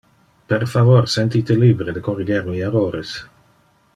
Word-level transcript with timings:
Per 0.53 0.57
favor 0.71 1.05
senti 1.15 1.41
te 1.51 1.57
libere 1.65 1.95
de 1.99 2.03
corriger 2.09 2.41
mi 2.47 2.65
errores. 2.71 3.15